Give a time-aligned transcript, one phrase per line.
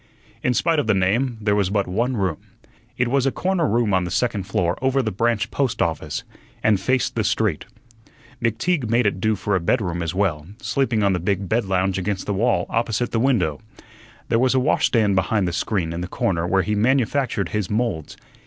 [0.41, 2.39] In spite of the name, there was but one room.
[2.97, 6.23] It was a corner room on the second floor over the branch post office,
[6.63, 7.65] and faced the street.
[8.41, 11.99] McTeague made it do for a bedroom as well, sleeping on the big bed lounge
[11.99, 13.61] against the wall opposite the window.
[14.27, 18.17] There was a washstand behind the screen in the corner where he manufactured his moulds.